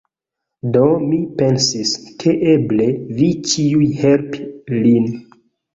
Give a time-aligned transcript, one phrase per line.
[0.77, 1.93] Do, mi pensis,
[2.23, 4.53] ke eble vi ĉiuj helpi
[4.85, 5.11] lin